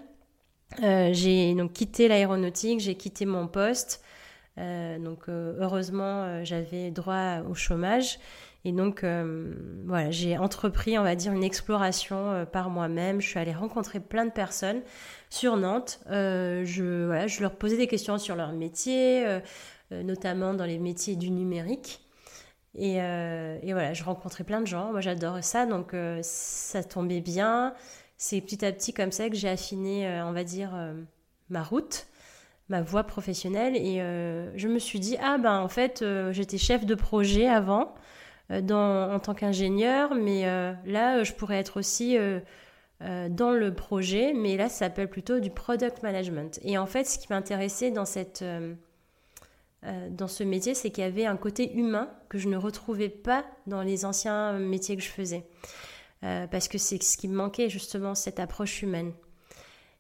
[0.83, 4.03] Euh, j'ai donc quitté l'aéronautique, j'ai quitté mon poste.
[4.59, 8.19] Euh, donc euh, heureusement, j'avais droit au chômage.
[8.65, 9.05] Et donc
[9.85, 13.21] voilà, j'ai entrepris, on va dire, une exploration par moi-même.
[13.21, 14.83] Je suis allée rencontrer plein de personnes
[15.31, 16.01] sur Nantes.
[16.11, 19.25] je, leur posais des questions sur leur métier,
[19.93, 22.01] notamment dans les métiers du numérique.
[22.75, 24.91] Et, voilà, je rencontrais plein de gens.
[24.91, 27.73] Moi, j'adore ça, donc ça tombait bien
[28.17, 30.95] c'est petit à petit comme ça que j'ai affiné, euh, on va dire, euh,
[31.51, 32.07] ma route,
[32.69, 33.77] ma voie professionnelle.
[33.77, 37.95] Et euh, je me suis dit, ah ben en fait, j'étais chef de projet avant.
[38.49, 40.45] En tant qu'ingénieur, mais
[40.85, 42.17] là, je pourrais être aussi
[43.01, 46.61] dans le projet, mais là, ça s'appelle plutôt du product management.
[46.63, 48.45] Et en fait, ce qui m'intéressait dans, cette,
[49.83, 53.45] dans ce métier, c'est qu'il y avait un côté humain que je ne retrouvais pas
[53.67, 55.45] dans les anciens métiers que je faisais.
[56.23, 59.13] Parce que c'est ce qui me manquait justement, cette approche humaine.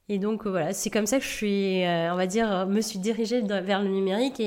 [0.09, 3.43] Et donc voilà, c'est comme ça que je suis, on va dire, me suis dirigée
[3.43, 4.43] vers le numérique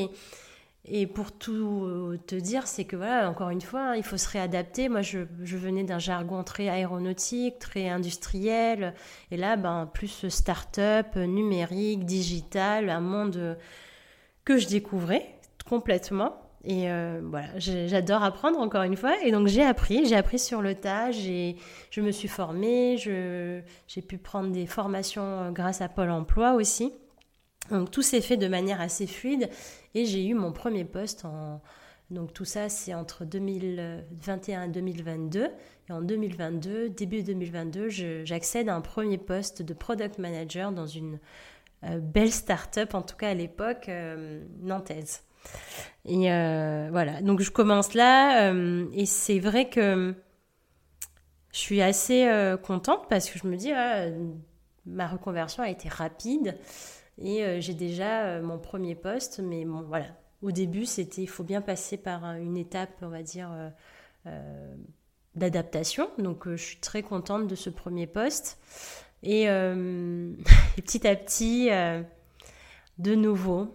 [0.91, 4.17] et pour tout euh, te dire, c'est que voilà, encore une fois, hein, il faut
[4.17, 4.89] se réadapter.
[4.89, 8.95] Moi, je, venais d'un jargon très aéronautique, très industriel,
[9.29, 13.58] et là, ben, plus start-up, numérique, digital, un monde
[14.45, 15.36] que je découvrais
[15.67, 16.41] complètement.
[16.65, 19.15] Et euh, voilà, j'adore apprendre encore une fois.
[19.24, 24.17] Et donc j'ai appris, j'ai appris sur le tas, je me suis formée, j'ai pu
[24.17, 26.93] prendre des formations euh, grâce à Pôle Emploi aussi.
[27.72, 29.50] Donc tout s'est fait de manière assez fluide
[29.93, 31.62] et j'ai eu mon premier poste en...
[32.10, 35.48] Donc tout ça, c'est entre 2021 et 2022.
[35.89, 37.89] Et en 2022, début 2022,
[38.26, 41.19] j'accède à un premier poste de product manager dans une
[41.84, 43.91] euh, belle start-up, en tout cas à l'époque,
[44.60, 45.22] nantaise.
[46.06, 48.52] Et euh, voilà, donc je commence là.
[48.93, 50.15] et c'est vrai que
[51.52, 52.30] je suis assez
[52.63, 54.06] contente parce que je me dis, ah,
[54.86, 56.58] ma reconversion a été rapide.
[57.21, 60.08] Et euh, j'ai déjà euh, mon premier poste, mais bon, voilà.
[60.41, 63.49] Au début, c'était, il faut bien passer par une étape, on va dire,
[64.25, 64.75] euh,
[65.36, 66.10] d'adaptation.
[66.17, 68.58] Donc, je suis très contente de ce premier poste.
[69.21, 69.47] Et,
[70.78, 71.69] petit à petit,
[72.99, 73.67] de nouveau,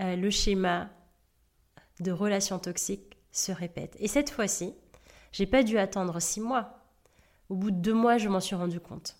[0.00, 0.90] le schéma
[2.00, 3.96] de relations toxiques se répète.
[4.00, 4.74] Et cette fois-ci,
[5.32, 6.80] j'ai pas dû attendre six mois.
[7.48, 9.16] Au bout de deux mois, je m'en suis rendu compte.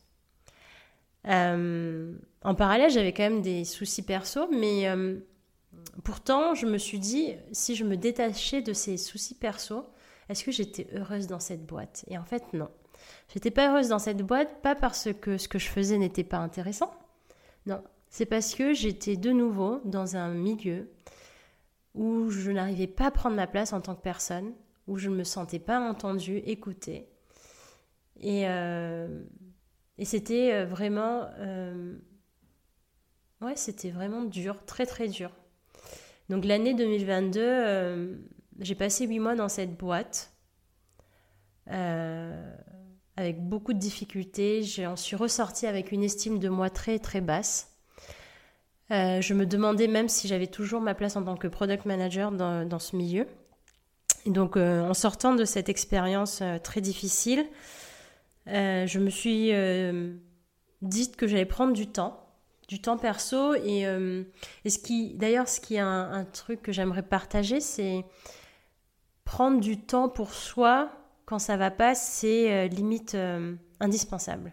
[1.26, 5.18] Euh, en parallèle, j'avais quand même des soucis perso, mais euh,
[6.04, 9.84] pourtant, je me suis dit, si je me détachais de ces soucis perso,
[10.28, 12.04] est-ce que j'étais heureuse dans cette boîte?
[12.08, 12.70] Et en fait, non.
[13.32, 16.38] J'étais pas heureuse dans cette boîte, pas parce que ce que je faisais n'était pas
[16.38, 16.92] intéressant.
[17.66, 20.90] Non, c'est parce que j'étais de nouveau dans un milieu
[21.94, 24.52] où je n'arrivais pas à prendre ma place en tant que personne,
[24.88, 27.08] où je ne me sentais pas entendue, écoutée.
[28.20, 29.22] Et, euh,
[30.02, 31.28] c'était euh, vraiment...
[31.38, 31.96] Euh,
[33.42, 35.30] ouais, c'était vraiment dur, très très dur.
[36.28, 38.16] Donc l'année 2022, euh,
[38.58, 40.32] j'ai passé huit mois dans cette boîte.
[43.16, 44.62] avec beaucoup de difficultés.
[44.62, 47.69] J'en suis ressortie avec une estime de moi très très basse.
[48.90, 52.78] Je me demandais même si j'avais toujours ma place en tant que product manager dans,
[52.78, 53.26] ce milieu.
[54.26, 57.46] Donc en sortant de cette expérience très difficile,
[58.48, 60.14] euh, je me suis euh,
[60.82, 62.26] dit que j'allais prendre du temps,
[62.68, 63.54] du temps perso.
[63.54, 64.24] Et, euh,
[64.66, 68.04] ce qui, d'ailleurs, ce qui est un, truc que j'aimerais partager, c'est
[69.24, 70.90] prendre du temps pour soi
[71.26, 73.16] quand ça va pas, c'est limite
[73.78, 74.52] indispensable.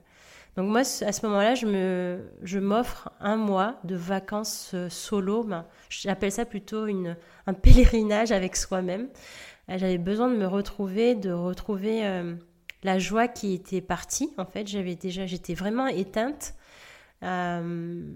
[0.58, 5.44] Donc moi, à ce moment-là, je je m'offre un mois de vacances solo.
[5.44, 7.16] Ben, j'appelle ça plutôt une,
[7.46, 9.08] un pèlerinage avec soi-même.
[9.70, 12.04] J'avais besoin de me retrouver, de retrouver
[12.84, 14.34] la joie qui était partie.
[14.38, 16.56] En fait, j'avais déjà, j'étais vraiment éteinte.
[17.24, 18.14] Euh,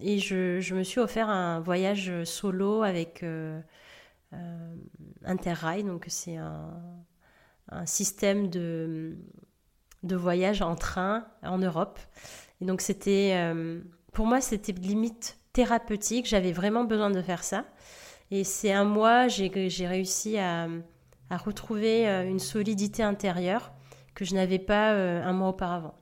[0.00, 3.60] et je, me suis offert un voyage solo avec euh,
[4.32, 4.76] euh,
[5.24, 5.84] Interrail.
[5.84, 6.70] Donc, c'est un,
[7.84, 9.18] système de,
[10.02, 11.98] de voyage en train en Europe.
[12.60, 13.52] Et donc, c'était,
[14.12, 16.26] pour moi, c'était limite thérapeutique.
[16.26, 17.64] J'avais vraiment besoin de faire ça.
[18.30, 19.48] Et c'est un mois, j'ai
[19.86, 20.68] réussi à,
[21.30, 23.72] à retrouver une solidité intérieure
[24.18, 25.94] que je n'avais pas euh, un mois auparavant.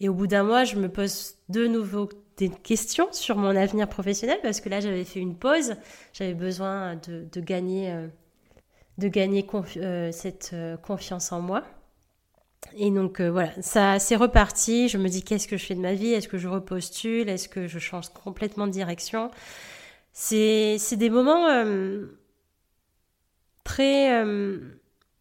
[0.00, 3.88] Et au bout d'un mois, je me pose de nouveau des questions sur mon avenir
[3.88, 5.76] professionnel parce que là, j'avais fait une pause.
[6.12, 7.96] J'avais besoin de, gagner,
[8.98, 11.62] de gagner euh, euh, cette confiance en moi.
[12.76, 14.88] Et donc voilà, ça c'est reparti.
[14.88, 16.12] Je me dis qu'est-ce que je fais de ma vie?
[16.12, 17.28] Est-ce que je repostule?
[17.28, 19.30] Est-ce que je change complètement de direction?
[20.12, 21.48] C'est des moments
[23.64, 24.24] très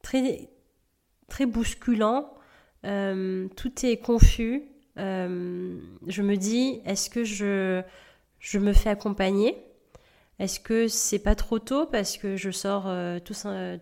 [0.02, 0.50] très
[1.34, 2.34] très bousculant.
[2.86, 4.64] Euh, tout est confus.
[5.00, 7.82] Euh, je me dis, est-ce que je,
[8.40, 9.58] je me fais accompagner?
[10.40, 13.34] Est-ce que c'est pas trop tôt parce que je sors euh, tout,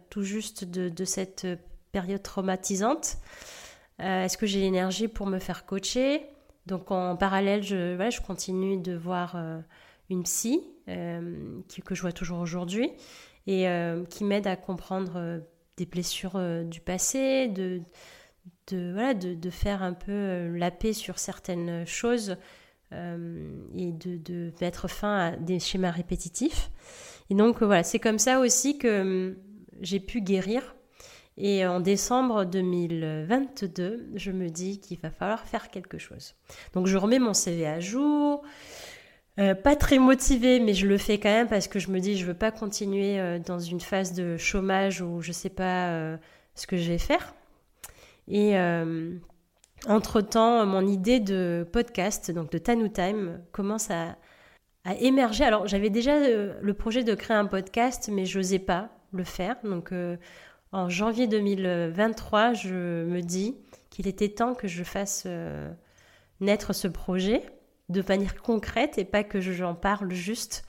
[0.10, 1.47] tout, juste de, de, cette
[1.91, 3.17] période traumatisante
[3.99, 6.25] Est-ce que j'ai l'énergie pour me faire coacher?
[6.65, 9.36] Donc en parallèle, je, voilà, je continue de voir
[10.10, 12.91] une psy que je vois toujours aujourd'hui
[13.47, 13.65] et
[14.10, 15.41] qui m'aide à comprendre
[15.82, 17.82] des blessures euh, du passé, de,
[18.67, 22.38] de, voilà, de, faire un peu euh, la paix sur certaines choses
[22.93, 26.69] euh, et de, de, mettre fin à des schémas répétitifs.
[27.30, 29.01] Et donc voilà, c'est comme ça aussi que
[29.32, 29.36] hum,
[29.82, 30.75] j'ai pu guérir.
[31.37, 36.35] Et en décembre 2022, je me dis qu'il va falloir faire quelque chose.
[36.73, 38.43] Donc je remets mon CV à jour,
[39.39, 42.17] euh, pas très motivée, mais je le fais quand même parce que je me dis
[42.17, 46.17] je veux pas continuer euh, dans une phase de chômage où je sais pas euh,
[46.53, 47.33] ce que je vais faire.
[48.27, 48.55] Et
[49.87, 54.15] entre-temps, mon idée de podcast, donc de Tanu Time, commence à,
[54.99, 55.43] émerger.
[55.43, 59.57] Alors, j'avais déjà le projet de créer un podcast, mais je n'osais pas le faire.
[59.63, 59.91] Donc,
[60.71, 63.55] en janvier 2023, je me dis
[63.89, 65.27] qu'il était temps que je fasse
[66.39, 67.43] naître ce projet
[67.91, 70.63] de manière concrète et pas que j'en parle juste.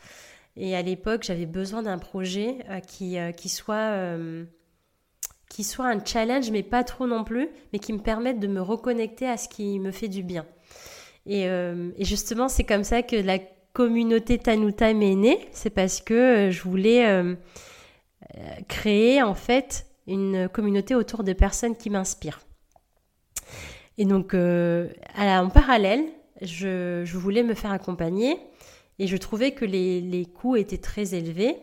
[0.57, 4.45] Et à l'époque, j'avais besoin d'un projet euh, qui, euh, qui, soit, euh,
[5.49, 8.61] qui soit un challenge, mais pas trop non plus, mais qui me permette de me
[8.61, 10.47] reconnecter à ce qui me fait du bien.
[11.25, 13.38] Et, et justement, c'est comme ça que la
[13.73, 15.49] communauté Tanuta est née.
[15.53, 17.37] C'est parce que je voulais
[18.67, 22.41] créer en fait une communauté autour de personnes qui m'inspirent.
[23.99, 26.05] Et donc, en parallèle,
[26.43, 28.37] je, voulais me faire accompagner
[28.99, 31.57] et je trouvais que les, coûts étaient très élevés.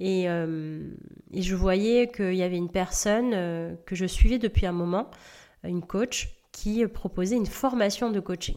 [0.00, 0.90] Euh,
[1.32, 5.10] et, je voyais qu'il y avait une personne euh, que je suivais depuis un moment,
[5.62, 8.56] une coach, qui proposait une formation de coaching.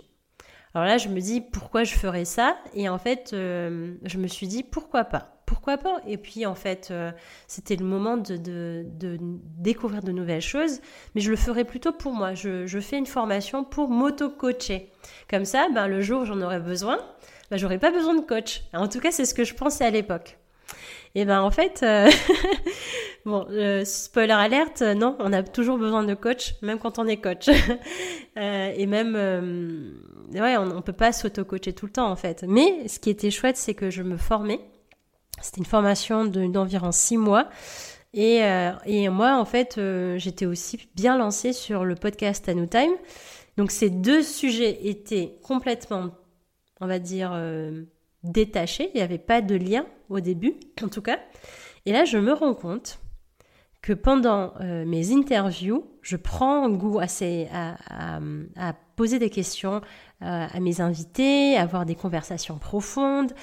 [0.74, 2.58] Alors là, je me dis pourquoi je ferais ça?
[2.74, 5.35] Et en fait, euh, je me suis dit pourquoi pas?
[5.46, 7.12] Pourquoi pas Et puis en fait, euh,
[7.48, 8.86] c'était le moment de,
[9.58, 10.82] découvrir de nouvelles choses,
[11.14, 12.34] mais je le ferai plutôt pour moi.
[12.34, 14.90] Je, fais une formation pour m'auto-coacher.
[15.30, 16.98] Comme ça, ben, le jour où j'en aurai besoin,
[17.52, 18.64] ben, j'aurai pas besoin de coach.
[18.74, 20.38] En tout cas, c'est ce que je pensais à l'époque.
[21.18, 22.10] Et ben en fait, euh,
[23.26, 27.18] bon, euh, spoiler alerte, non, on a toujours besoin de coach, même quand on est
[27.18, 27.48] coach.
[28.36, 29.16] et même,
[30.34, 32.44] ouais, on, ne peut pas s'auto-coacher tout le temps en fait.
[32.46, 34.60] Mais ce qui était chouette, c'est que je me formais
[35.42, 37.50] c'était une formation d'environ six mois.
[38.14, 38.72] Et, euh,
[39.12, 42.94] moi, en fait, euh, j'étais aussi bien lancée sur le podcast A Time.
[43.58, 46.12] Donc ces deux sujets étaient complètement,
[46.80, 47.84] on va dire, euh,
[48.24, 48.90] détachés.
[48.94, 51.20] Il n'y avait pas de lien au début, en tout cas.
[51.86, 53.00] Et là, je me rends compte
[53.82, 57.08] que pendant mes interviews, je prends goût à,
[57.52, 58.20] à,
[58.56, 59.82] à, poser des questions
[60.22, 63.34] à mes invités, à avoir des conversations profondes,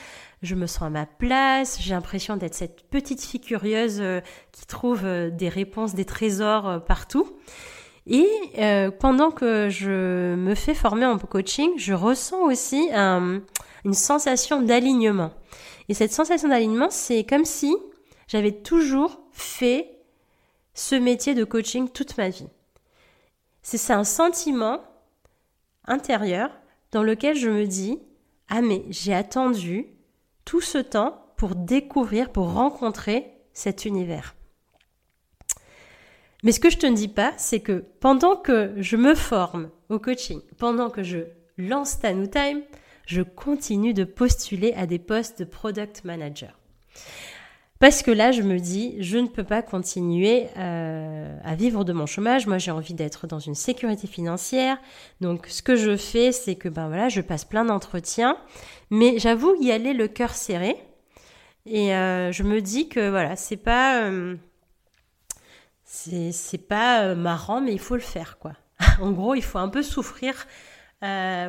[0.42, 4.20] je me sens à ma place, j'ai l'impression d'être cette petite fille curieuse euh,
[4.50, 7.36] qui trouve euh, des réponses, des trésors euh, partout.
[8.08, 8.26] Et
[8.98, 15.30] pendant que je me fais former en coaching, je ressens aussi une sensation d'alignement.
[15.88, 17.72] Et cette sensation d'alignement, c'est comme si
[18.26, 20.01] j'avais toujours fait
[20.74, 22.48] ce métier de coaching toute ma vie.
[23.62, 24.82] C'est un sentiment
[25.86, 26.50] intérieur
[26.90, 27.98] dans lequel je me dis,
[28.48, 29.86] ah mais j'ai attendu
[30.44, 34.34] tout ce temps pour découvrir, pour rencontrer cet univers.
[36.42, 39.98] Mais ce que je te dis pas, c'est que pendant que je me forme au
[39.98, 41.20] coaching, pendant que je
[41.56, 42.62] lance Tanu Time,
[43.06, 46.58] je continue de postuler à des postes de product manager.
[47.82, 51.92] Parce que là, je me dis, je ne peux pas continuer euh, à vivre de
[51.92, 52.46] mon chômage.
[52.46, 54.78] Moi, j'ai envie d'être dans une sécurité financière.
[55.20, 58.36] Donc, ce que je fais, c'est que ben voilà, je passe plein d'entretiens,
[58.90, 60.76] mais j'avoue y aller le cœur serré.
[61.66, 64.36] Et euh, je me dis que voilà, c'est pas euh,
[65.82, 68.52] c'est pas marrant, mais il faut le faire quoi.
[69.00, 70.46] en gros, il faut un peu souffrir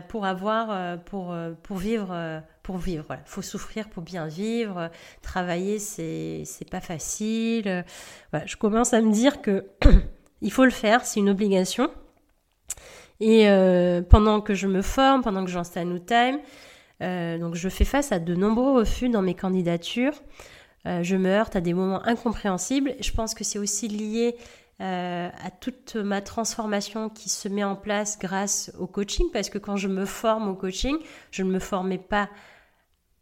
[0.07, 3.05] pour avoir pour pour vivre pour vivre.
[3.11, 4.89] Il faut souffrir pour bien vivre.
[5.21, 7.85] Travailler, c'est pas facile.
[8.45, 9.67] je commence à me dire que
[10.41, 11.89] il faut le faire, c'est une obligation.
[13.19, 16.39] Et euh, pendant que je me forme, pendant que j'installe New Time,
[17.01, 20.21] euh, donc je fais face à de nombreux refus dans mes candidatures.
[20.85, 22.95] Euh, je me heurte à des moments incompréhensibles.
[22.99, 24.35] Je pense que c'est aussi lié
[24.79, 29.77] à toute ma transformation qui se met en place grâce au coaching, parce que quand
[29.77, 30.97] je me forme au coaching,
[31.31, 32.27] je ne me formais pas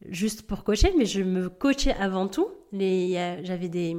[0.10, 2.48] juste pour coacher, mais je me coachais avant tout.
[2.74, 3.96] J'avais des,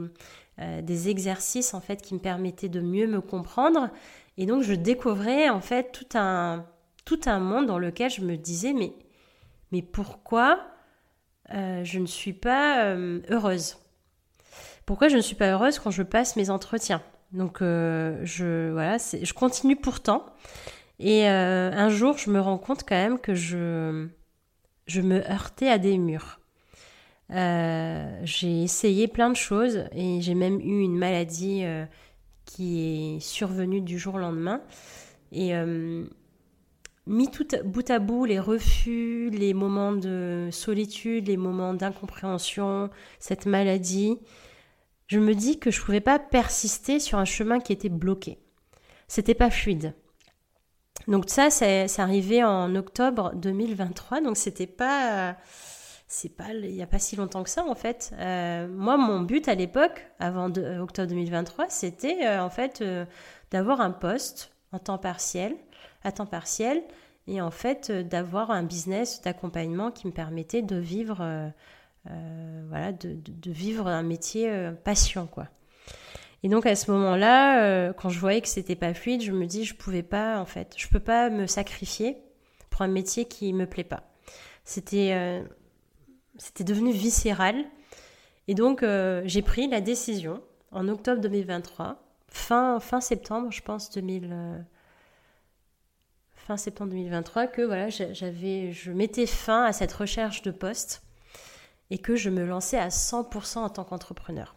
[0.59, 3.91] euh, des exercices en fait qui me permettaient de mieux me comprendre,
[4.37, 6.67] et donc je découvrais en fait tout un
[7.05, 8.93] tout un monde dans lequel je me disais mais
[9.73, 10.61] mais pourquoi
[11.55, 13.79] euh, je ne suis pas euh, heureuse?
[14.87, 17.03] Pourquoi je ne suis pas heureuse quand je passe mes entretiens?
[17.33, 20.27] Donc je voilà, je continue pourtant.
[20.99, 24.09] Et un jour, je me rends compte quand même que je
[24.93, 26.39] je me heurtais à des murs.
[27.31, 31.87] Euh, j'ai essayé plein de choses et j'ai même eu une maladie euh,
[32.45, 34.61] qui est survenue du jour au lendemain.
[35.33, 36.05] Et euh,
[37.07, 43.47] mis tout bout à bout, les refus, les moments de solitude, les moments d'incompréhension, cette
[43.47, 44.19] maladie,
[45.07, 48.39] je me dis que je ne pouvais pas persister sur un chemin qui était bloqué.
[49.09, 49.95] C'était pas fluide.
[51.09, 55.37] Donc ça, c'est arrivé en octobre 2023, donc c'était pas,
[56.13, 58.13] c'est pas, il n'y a pas si longtemps que ça en fait.
[58.19, 62.85] Euh, moi, mon but à l'époque, avant euh, octobre 2023, c'était euh, en fait
[63.51, 65.57] d'avoir un poste en temps partiel,
[66.05, 66.83] à temps partiel,
[67.27, 71.53] et en fait d'avoir un business d'accompagnement qui me permettait de vivre,
[72.69, 75.49] voilà, de, vivre un métier passion, quoi.
[76.43, 79.65] Et donc à ce moment-là, quand je voyais que c'était pas fluide, je me dis
[79.65, 82.17] je pouvais pas en fait, je peux pas me sacrifier
[82.71, 84.03] pour un métier qui me plaît pas.
[84.65, 85.45] C'était
[86.37, 87.65] c'était devenu viscéral.
[88.49, 93.91] Et donc, euh, j'ai pris la décision en octobre 2023, fin, fin septembre, je pense,
[93.91, 94.59] 2000, euh,
[96.35, 101.03] fin septembre 2023, que voilà, j'avais, je mettais fin à cette recherche de poste
[101.91, 104.57] et que je me lançais à 100% en tant qu'entrepreneur.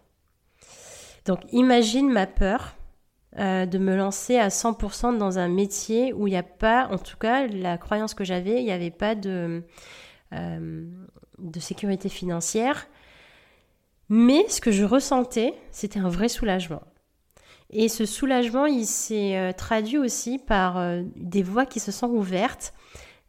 [1.25, 2.75] Donc, imagine ma peur
[3.37, 6.97] euh, de me lancer à 100% dans un métier où il n'y a pas, en
[6.97, 9.63] tout cas, la croyance que j'avais, il n'y avait pas de
[11.39, 12.87] de sécurité financière.
[14.09, 16.83] Mais ce que je ressentais, c'était un vrai soulagement.
[17.71, 22.09] Et ce soulagement, il s'est euh, traduit aussi par euh, des voies qui se sont
[22.09, 22.73] ouvertes.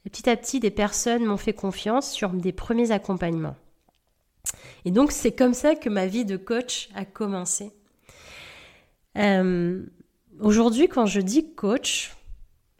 [0.04, 3.56] petit à petit, des personnes m'ont fait confiance sur des premiers accompagnements.
[4.84, 7.72] Et donc, c'est comme ça que ma vie de coach a commencé.
[9.16, 9.84] Euh,
[10.40, 12.14] aujourd'hui, quand je dis coach,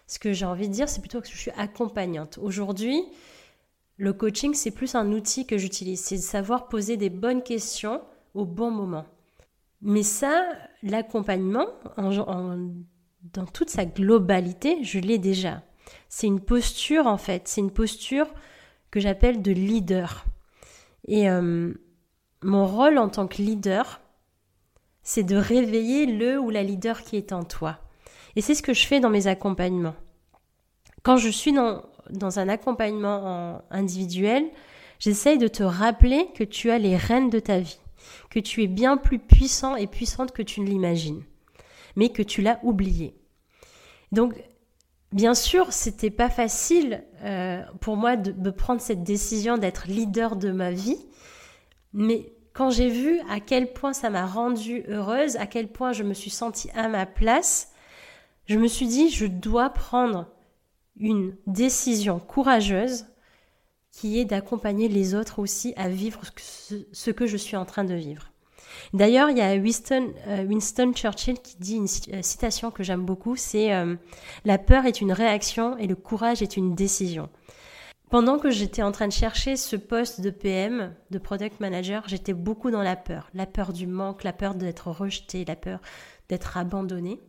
[0.07, 2.39] ce que j'ai envie de dire, c'est plutôt que je suis accompagnante.
[2.41, 3.03] Aujourd'hui,
[3.97, 8.03] le coaching, c'est plus un outil que j'utilise, c'est de savoir poser des bonnes questions
[8.35, 9.07] au bon moment.
[9.81, 10.45] Mais ça,
[10.83, 11.67] l'accompagnement,
[11.97, 15.63] dans toute sa globalité, je l'ai déjà.
[16.09, 18.29] C'est une posture, en fait, c'est une posture
[18.91, 20.25] que j'appelle de leader.
[21.07, 21.73] Et euh,
[22.43, 24.01] mon rôle en tant que leader,
[25.07, 27.79] c'est de réveiller le ou la leader qui est en toi.
[28.35, 29.95] Et c'est ce que je fais dans mes accompagnements.
[31.05, 34.51] Quand je suis dans, dans un accompagnement individuel,
[34.99, 37.79] j'essaye de te rappeler que tu as les rênes de ta vie,
[38.31, 41.23] que tu es bien plus puissant et puissante que tu ne l'imagines,
[41.95, 43.15] mais que tu l'as oublié.
[44.11, 44.35] Donc,
[45.13, 50.35] bien sûr, c'était pas facile euh, pour moi de, de prendre cette décision d'être leader
[50.35, 50.99] de ma vie,
[51.93, 56.03] mais quand j'ai vu à quel point ça m'a rendue heureuse, à quel point je
[56.03, 57.73] me suis sentie à ma place,
[58.47, 60.27] je me suis dit, je dois prendre
[60.99, 63.05] une décision courageuse
[63.93, 66.23] qui est d'accompagner les autres aussi à vivre
[66.93, 68.33] ce que je suis en train de vivre.
[68.95, 73.37] D'ailleurs, il y a Winston, euh, Churchill qui dit une euh, citation que j'aime beaucoup,
[73.37, 73.97] c'est euh,
[74.47, 77.29] La peur est une réaction et le courage est une décision.
[78.09, 82.35] Pendant que j'étais en train de chercher ce poste de PM, de Product Manager, j'étais
[82.35, 83.29] beaucoup dans la peur.
[83.35, 85.81] La peur du manque, la peur d'être rejeté, la peur
[86.29, 87.21] d'être abandonné.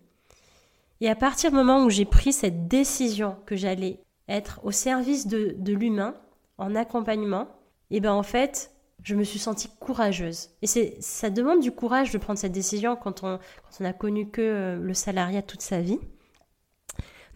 [1.01, 5.25] Et à partir du moment où j'ai pris cette décision que j'allais être au service
[5.25, 6.15] de, l'humain,
[6.59, 7.47] en accompagnement,
[7.89, 8.71] et eh ben en fait,
[9.03, 10.49] je me suis sentie courageuse.
[10.61, 13.93] Et c'est, ça demande du courage de prendre cette décision quand on, quand on a
[13.93, 15.99] connu que euh, le salariat toute sa vie.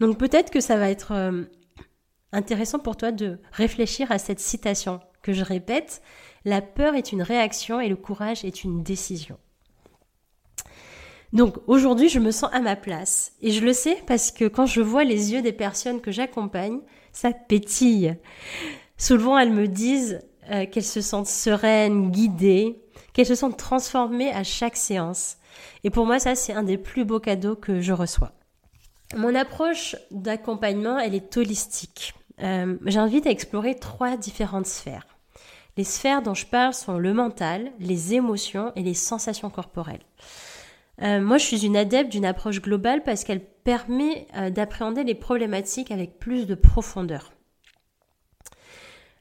[0.00, 1.44] Donc peut-être que ça va être euh,
[2.32, 6.02] intéressant pour toi de réfléchir à cette citation que je répète.
[6.44, 9.38] La peur est une réaction et le courage est une décision.
[11.32, 13.32] Donc aujourd'hui, je me sens à ma place.
[13.40, 16.80] Et je le sais parce que quand je vois les yeux des personnes que j'accompagne,
[17.12, 18.16] ça pétille.
[18.98, 20.20] Souvent, elles me disent
[20.50, 25.36] euh, qu'elles se sentent sereines, guidées, qu'elles se sentent transformées à chaque séance.
[25.84, 28.32] Et pour moi, ça, c'est un des plus beaux cadeaux que je reçois.
[29.16, 32.14] Mon approche d'accompagnement, elle est holistique.
[32.42, 35.06] Euh, J'invite à explorer trois différentes sphères.
[35.76, 40.02] Les sphères dont je parle sont le mental, les émotions et les sensations corporelles.
[41.00, 45.14] Euh, moi, je suis une adepte d'une approche globale parce qu'elle permet euh, d'appréhender les
[45.14, 47.32] problématiques avec plus de profondeur.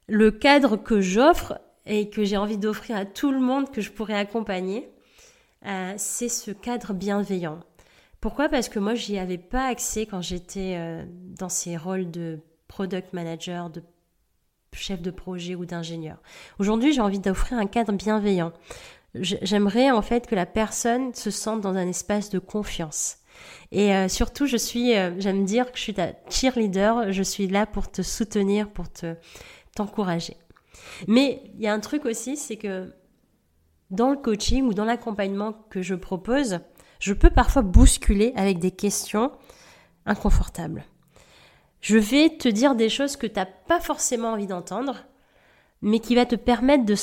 [0.07, 3.91] Le cadre que j'offre et que j'ai envie d'offrir à tout le monde que je
[3.91, 4.89] pourrais accompagner,
[5.95, 7.59] c'est ce cadre bienveillant.
[8.19, 8.49] Pourquoi?
[8.49, 11.05] Parce que moi, j'y avais pas accès quand j'étais
[11.37, 12.39] dans ces rôles de
[12.71, 13.83] product manager, de
[14.73, 16.17] chef de projet ou d'ingénieur.
[16.57, 18.53] Aujourd'hui, j'ai envie d'offrir un cadre bienveillant
[19.15, 23.17] j'aimerais en fait que la personne se sente dans un espace de confiance.
[23.71, 27.47] Et euh, surtout, je suis, euh, j'aime dire que je suis ta cheerleader, je suis
[27.47, 29.15] là pour te soutenir, pour te
[29.75, 30.37] t'encourager.
[31.07, 32.93] Mais il y a un truc aussi, c'est que
[33.89, 36.59] dans le coaching ou dans l'accompagnement que je propose,
[36.99, 39.31] je peux parfois bousculer avec des questions
[40.05, 40.83] inconfortables.
[41.81, 45.03] Je vais te dire des choses que tu n'as pas forcément envie d'entendre,
[45.81, 46.95] mais qui va te permettre de,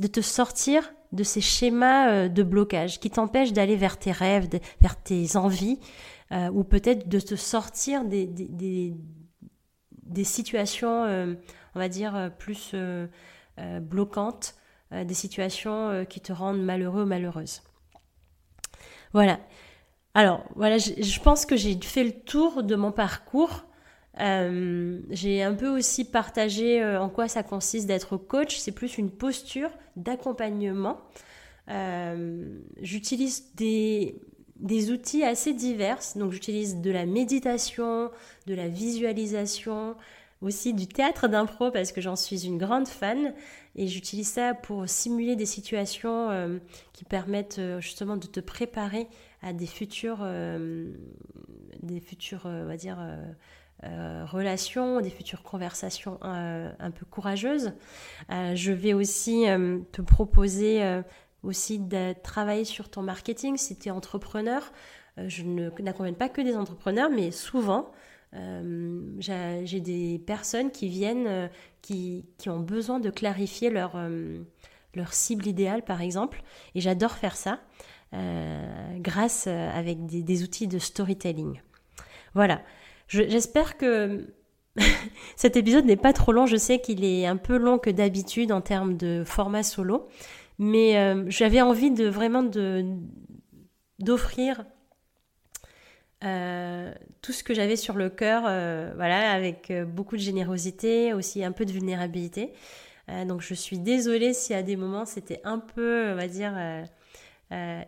[0.00, 4.48] de te sortir de ces schémas euh, de blocage qui t'empêchent d'aller vers tes rêves,
[4.80, 5.78] vers tes envies,
[6.32, 8.94] euh, ou peut-être de te sortir des,
[10.24, 11.34] situations, euh,
[11.74, 12.74] on va dire, plus
[13.80, 14.54] bloquantes,
[14.90, 17.62] des situations qui te rendent malheureux ou malheureuse.
[19.12, 19.40] Voilà.
[20.14, 23.64] Alors voilà, je, pense que j'ai fait le tour de mon parcours.
[24.20, 28.58] Euh, j'ai un peu aussi partagé euh, en quoi ça consiste d'être coach.
[28.58, 31.00] C'est plus une posture d'accompagnement.
[31.68, 34.20] Euh, j'utilise des,
[34.56, 36.00] des outils assez divers.
[36.16, 38.10] Donc j'utilise de la méditation,
[38.46, 39.96] de la visualisation,
[40.42, 43.32] aussi du théâtre d'impro parce que j'en suis une grande fan
[43.76, 46.60] et j'utilise ça pour simuler des situations
[46.92, 49.06] qui permettent justement de te préparer
[49.40, 50.92] à des futures, euh,
[51.82, 52.98] des futures, on va dire,
[53.82, 57.72] relations, des futures conversations un peu courageuses.
[58.30, 59.44] je vais aussi
[59.92, 61.02] te proposer
[61.42, 64.72] aussi de travailler sur ton marketing si tu es entrepreneur.
[65.16, 67.90] je n'accompagne pas que des entrepreneurs, mais souvent,
[68.34, 71.48] euh, j'ai des personnes qui viennent, euh,
[71.82, 74.42] qui, qui, ont besoin de clarifier leur, euh,
[74.94, 76.42] leur cible idéale, par exemple.
[76.74, 77.60] Et j'adore faire ça
[78.98, 81.62] grâce avec des, outils de storytelling.
[82.34, 82.60] Voilà.
[83.08, 84.26] J'espère que
[85.36, 86.46] cet épisode n'est pas trop long.
[86.46, 90.08] Je sais qu'il est un peu long que d'habitude en termes de format solo.
[90.58, 92.44] Mais j'avais envie de vraiment
[93.98, 94.64] d'offrir
[96.24, 101.12] euh, tout ce que j'avais sur le cœur, euh, voilà, avec euh, beaucoup de générosité,
[101.14, 102.52] aussi un peu de vulnérabilité.
[103.26, 106.54] donc je suis désolée si à des moments c'était un peu, on va dire,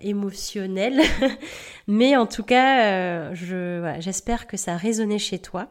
[0.01, 1.01] émotionnel,
[1.87, 5.69] mais en tout cas, je, j'espère que ça a résonné chez toi.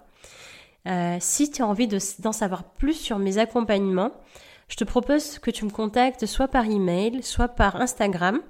[1.20, 4.12] si tu as envie d'en savoir plus sur mes accompagnements,
[4.74, 8.42] je te propose que tu me contactes soit par email, soit par Instagram.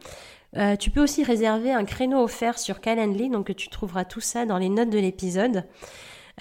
[0.56, 4.46] Euh, tu peux aussi réserver un créneau offert sur Calendly, donc tu trouveras tout ça
[4.46, 5.66] dans les notes de l'épisode.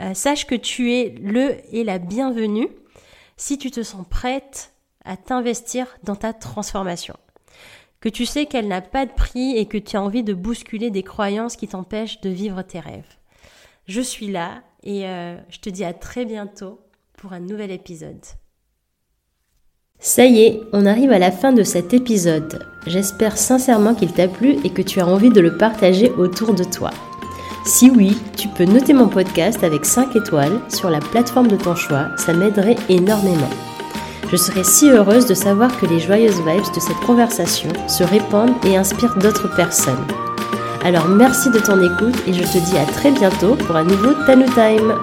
[0.01, 2.69] Euh, sache que tu es le et la bienvenue
[3.37, 4.73] si tu te sens prête
[5.05, 7.17] à t'investir dans ta transformation.
[8.03, 10.91] Que tu sais qu'elle n'a pas de prix et que tu as envie de bousculer
[10.91, 13.17] des croyances qui t'empêchent de vivre tes rêves.
[13.87, 16.81] Je suis là et euh, je te dis à très bientôt
[17.17, 18.25] pour un nouvel épisode.
[20.01, 22.67] Ça y est, on arrive à la fin de cet épisode.
[22.89, 26.65] J'espère sincèrement qu'il t'a plu et que tu as envie de le partager autour de
[26.65, 26.91] toi.
[27.65, 31.77] Si oui, tu peux noter mon podcast avec 5 étoiles sur la plateforme de ton
[31.77, 33.51] choix, ça m'aiderait énormément.
[34.31, 38.55] Je serais si heureuse de savoir que les joyeuses vibes de cette conversation se répandent
[38.67, 40.07] et inspirent d'autres personnes.
[40.85, 44.15] Alors merci de ton écoute et je te dis à très bientôt pour un nouveau
[44.27, 44.95] Tanu Time.